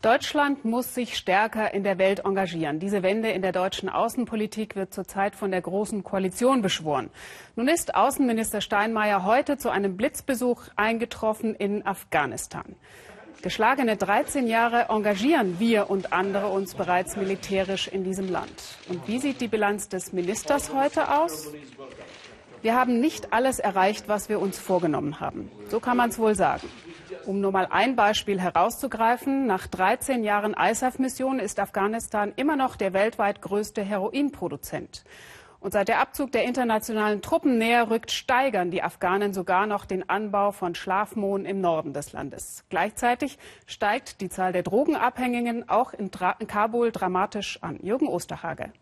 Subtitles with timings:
[0.00, 2.78] Deutschland muss sich stärker in der Welt engagieren.
[2.78, 7.10] Diese Wende in der deutschen Außenpolitik wird zurzeit von der Großen Koalition beschworen.
[7.56, 12.76] Nun ist Außenminister Steinmeier heute zu einem Blitzbesuch eingetroffen in Afghanistan.
[13.42, 18.78] Geschlagene 13 Jahre engagieren wir und andere uns bereits militärisch in diesem Land.
[18.88, 21.48] Und wie sieht die Bilanz des Ministers heute aus?
[22.62, 25.50] Wir haben nicht alles erreicht, was wir uns vorgenommen haben.
[25.68, 26.68] So kann man es wohl sagen.
[27.28, 32.94] Um nur mal ein Beispiel herauszugreifen, nach 13 Jahren ISAF-Mission ist Afghanistan immer noch der
[32.94, 35.04] weltweit größte Heroinproduzent.
[35.60, 40.08] Und seit der Abzug der internationalen Truppen näher rückt, steigern die Afghanen sogar noch den
[40.08, 42.64] Anbau von Schlafmohn im Norden des Landes.
[42.70, 43.36] Gleichzeitig
[43.66, 47.78] steigt die Zahl der Drogenabhängigen auch in, Dra in Kabul dramatisch an.
[47.82, 48.72] Jürgen Osterhage.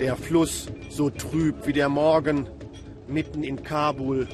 [0.00, 2.48] Der Fluss so trüb wie der Morgen,
[3.06, 4.26] mitten in Kabul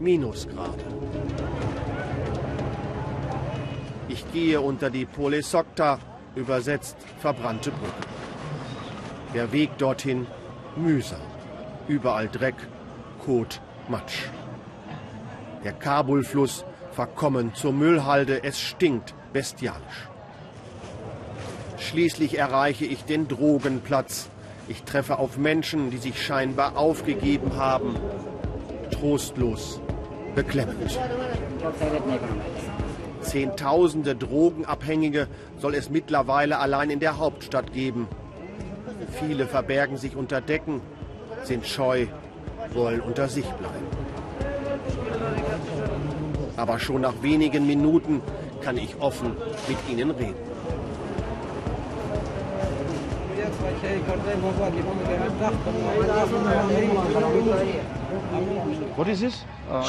[0.00, 0.82] Minusgrade.
[4.08, 5.98] Ich gehe unter die Pole Sokta,
[6.34, 8.08] übersetzt verbrannte Brücke.
[9.34, 10.26] Der Weg dorthin
[10.74, 11.20] mühsam.
[11.86, 12.54] Überall Dreck,
[13.24, 14.22] Kot, Matsch.
[15.64, 20.08] Der Kabulfluss verkommen zur Müllhalde, es stinkt bestialisch.
[21.76, 24.30] Schließlich erreiche ich den Drogenplatz.
[24.66, 27.96] Ich treffe auf Menschen, die sich scheinbar aufgegeben haben.
[28.90, 29.80] Trostlos,
[30.42, 30.98] beklemmend.
[33.20, 38.08] Zehntausende Drogenabhängige soll es mittlerweile allein in der Hauptstadt geben.
[39.20, 40.80] Viele verbergen sich unter Decken,
[41.42, 42.06] sind scheu,
[42.72, 43.86] wollen unter sich bleiben.
[46.56, 48.22] Aber schon nach wenigen Minuten
[48.62, 49.36] kann ich offen
[49.68, 50.50] mit ihnen reden.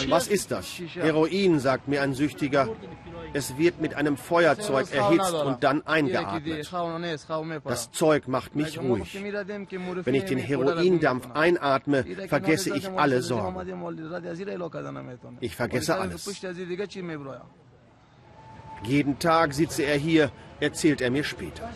[0.09, 0.81] Was ist das?
[0.95, 2.69] Heroin, sagt mir ein Süchtiger.
[3.33, 6.69] Es wird mit einem Feuerzeug erhitzt und dann eingeatmet.
[7.63, 9.17] Das Zeug macht mich ruhig.
[10.03, 13.55] Wenn ich den Heroindampf einatme, vergesse ich alle Sorgen.
[15.39, 16.43] Ich vergesse alles.
[18.83, 21.69] Jeden Tag sitze er hier, erzählt er mir später.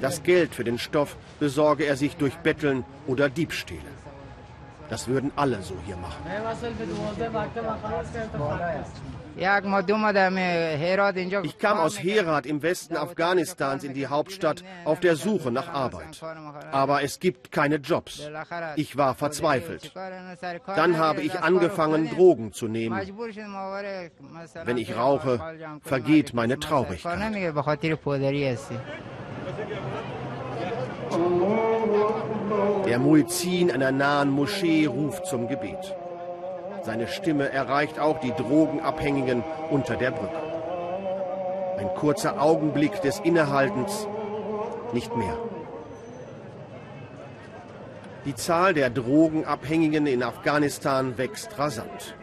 [0.00, 3.97] Das Geld für den Stoff besorge er sich durch Betteln oder Diebstähle.
[4.88, 6.22] Das würden alle so hier machen.
[11.44, 16.20] Ich kam aus Herat im Westen Afghanistans in die Hauptstadt auf der Suche nach Arbeit.
[16.72, 18.28] Aber es gibt keine Jobs.
[18.74, 19.92] Ich war verzweifelt.
[20.66, 23.00] Dann habe ich angefangen, Drogen zu nehmen.
[24.64, 25.40] Wenn ich rauche,
[25.82, 27.18] vergeht meine Traurigkeit.
[32.86, 35.94] Der Muezzin einer nahen Moschee ruft zum Gebet.
[36.82, 40.40] Seine Stimme erreicht auch die Drogenabhängigen unter der Brücke.
[41.78, 44.06] Ein kurzer Augenblick des Innehaltens,
[44.92, 45.36] nicht mehr.
[48.24, 52.14] Die Zahl der Drogenabhängigen in Afghanistan wächst rasant.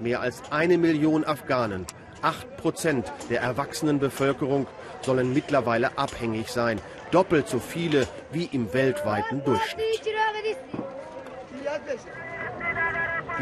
[0.00, 1.86] Mehr als eine Million Afghanen,
[2.22, 4.66] acht Prozent der erwachsenen Bevölkerung,
[5.02, 6.80] sollen mittlerweile abhängig sein
[7.10, 9.84] doppelt so viele wie im weltweiten Durchschnitt.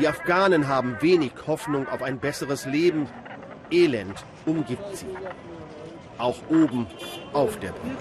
[0.00, 3.08] Die Afghanen haben wenig Hoffnung auf ein besseres Leben.
[3.70, 5.06] Elend umgibt sie.
[6.18, 6.86] Auch oben
[7.32, 7.96] auf der Brücke.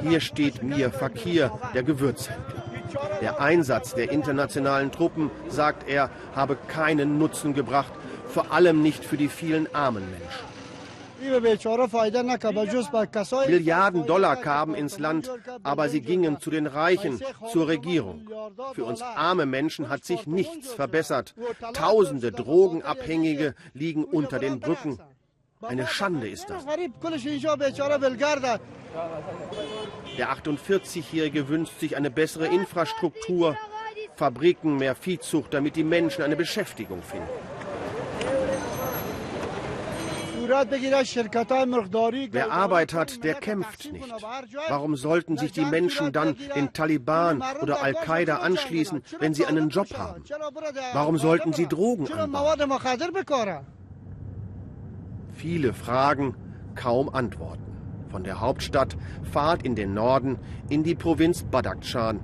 [0.00, 2.62] Hier steht Mir Fakir, der Gewürzhändler.
[3.20, 7.92] Der Einsatz der internationalen Truppen, sagt er, habe keinen Nutzen gebracht,
[8.28, 10.55] vor allem nicht für die vielen armen Menschen.
[13.48, 15.30] Milliarden Dollar kamen ins Land,
[15.62, 17.20] aber sie gingen zu den Reichen,
[17.52, 18.28] zur Regierung.
[18.74, 21.34] Für uns arme Menschen hat sich nichts verbessert.
[21.72, 24.98] Tausende Drogenabhängige liegen unter den Brücken.
[25.62, 26.64] Eine Schande ist das.
[30.18, 33.56] Der 48-Jährige wünscht sich eine bessere Infrastruktur,
[34.14, 37.28] Fabriken, mehr Viehzucht, damit die Menschen eine Beschäftigung finden.
[42.30, 44.14] Wer Arbeit hat, der kämpft nicht.
[44.68, 49.88] Warum sollten sich die Menschen dann den Taliban oder Al-Qaida anschließen, wenn sie einen Job
[49.96, 50.22] haben?
[50.92, 52.58] Warum sollten sie Drogen anbauen?
[55.34, 56.34] Viele Fragen,
[56.74, 57.62] kaum Antworten.
[58.10, 58.96] Von der Hauptstadt
[59.30, 60.38] Fahrt in den Norden,
[60.68, 62.20] in die Provinz Badakhshan,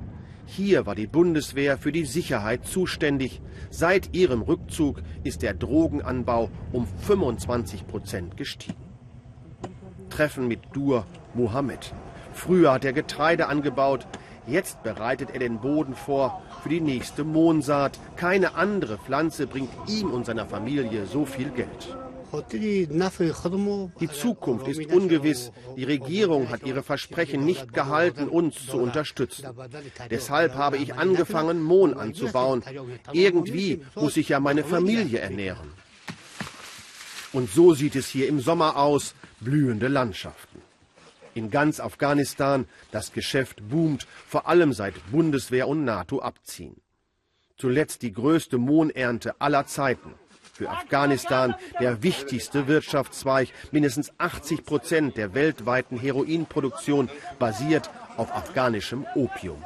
[0.52, 3.40] hier war die Bundeswehr für die Sicherheit zuständig.
[3.70, 8.76] Seit ihrem Rückzug ist der Drogenanbau um 25 Prozent gestiegen.
[10.10, 11.94] Treffen mit Dur Mohammed.
[12.34, 14.06] Früher hat er Getreide angebaut,
[14.46, 18.00] Jetzt bereitet er den Boden vor für die nächste Mohnsaat.
[18.16, 21.96] Keine andere Pflanze bringt ihm und seiner Familie so viel Geld.
[22.32, 25.52] Die Zukunft ist ungewiss.
[25.76, 29.48] Die Regierung hat ihre Versprechen nicht gehalten, uns zu unterstützen.
[30.10, 32.62] Deshalb habe ich angefangen, Mohn anzubauen.
[33.12, 35.72] Irgendwie muss ich ja meine Familie ernähren.
[37.32, 40.60] Und so sieht es hier im Sommer aus, blühende Landschaften.
[41.34, 46.76] In ganz Afghanistan, das Geschäft boomt, vor allem seit Bundeswehr und NATO abziehen.
[47.56, 50.14] Zuletzt die größte Mohnernte aller Zeiten.
[50.54, 53.48] Für Afghanistan der wichtigste Wirtschaftszweig.
[53.70, 57.08] Mindestens 80 Prozent der weltweiten Heroinproduktion
[57.38, 57.88] basiert
[58.18, 59.64] auf afghanischem Opium.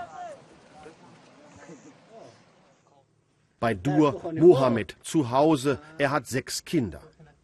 [3.58, 7.00] Bei Dur Mohammed zu Hause, er hat sechs Kinder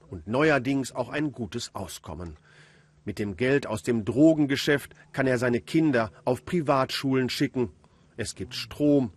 [0.08, 2.36] und neuerdings auch ein gutes Auskommen.
[3.04, 7.72] Mit dem Geld aus dem Drogengeschäft kann er seine Kinder auf Privatschulen schicken.
[8.16, 9.12] Es gibt Strom.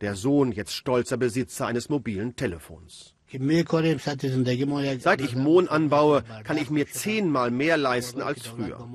[0.00, 3.14] Der Sohn jetzt stolzer Besitzer eines mobilen Telefons.
[3.30, 8.88] Seit ich Mohn anbaue, kann ich mir zehnmal mehr leisten als früher.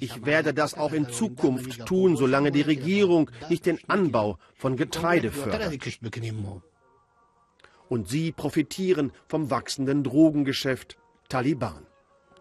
[0.00, 5.30] Ich werde das auch in Zukunft tun, solange die Regierung nicht den Anbau von Getreide
[5.30, 5.78] fördert.
[7.88, 10.96] Und sie profitieren vom wachsenden Drogengeschäft
[11.28, 11.86] Taliban.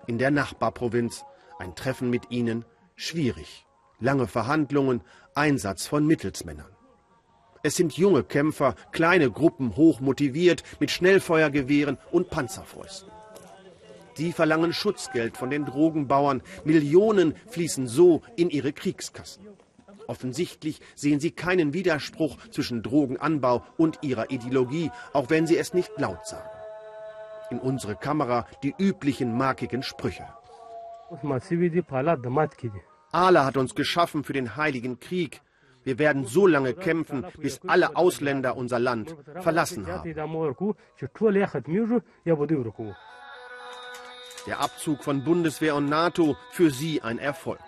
[0.07, 1.25] In der Nachbarprovinz
[1.59, 2.63] ein Treffen mit ihnen
[2.95, 3.65] schwierig.
[3.99, 5.01] Lange Verhandlungen,
[5.35, 6.71] Einsatz von Mittelsmännern.
[7.63, 13.11] Es sind junge Kämpfer, kleine Gruppen, hoch motiviert, mit Schnellfeuergewehren und Panzerfäusten.
[14.15, 16.41] Sie verlangen Schutzgeld von den Drogenbauern.
[16.63, 19.47] Millionen fließen so in ihre Kriegskassen.
[20.07, 25.91] Offensichtlich sehen sie keinen Widerspruch zwischen Drogenanbau und ihrer Ideologie, auch wenn sie es nicht
[25.97, 26.49] laut sagen.
[27.49, 30.25] In unsere Kamera die üblichen markigen Sprüche.
[33.11, 35.41] Allah hat uns geschaffen für den heiligen Krieg.
[35.83, 40.13] Wir werden so lange kämpfen, bis alle Ausländer unser Land verlassen haben.
[44.47, 47.59] Der Abzug von Bundeswehr und NATO für sie ein Erfolg.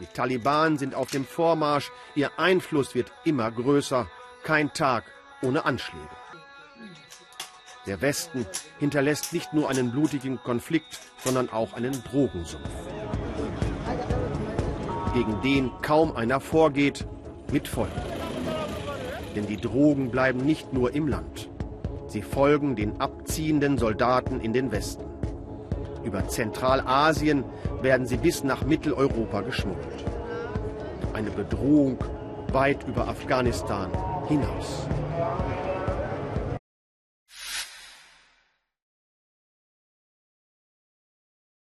[0.00, 4.08] Die Taliban sind auf dem Vormarsch, ihr Einfluss wird immer größer,
[4.42, 5.04] kein Tag
[5.42, 6.08] ohne Anschläge.
[7.86, 8.46] Der Westen
[8.78, 12.70] hinterlässt nicht nur einen blutigen Konflikt, sondern auch einen Drogensumpf,
[15.14, 17.06] gegen den kaum einer vorgeht
[17.52, 17.92] mit Folgen.
[19.36, 21.48] Denn die Drogen bleiben nicht nur im Land.
[22.08, 25.04] Sie folgen den abziehenden Soldaten in den Westen.
[26.04, 27.44] Über Zentralasien
[27.80, 30.04] werden sie bis nach Mitteleuropa geschmuggelt.
[31.12, 31.98] Eine Bedrohung
[32.52, 33.90] weit über Afghanistan
[34.28, 34.86] hinaus.